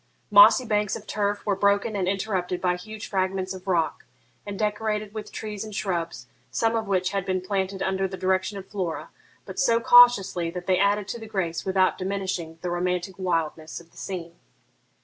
[0.31, 4.05] Mossy banks of turf were broken and interrupted by huge fragments of rock,
[4.47, 8.57] and decorated with trees and shrubs, some of which had been planted under the direction
[8.57, 9.11] of Flora,
[9.45, 13.91] but so cautiously that they added to the grace without diminishing the romantic wildness of
[13.91, 14.37] the scene.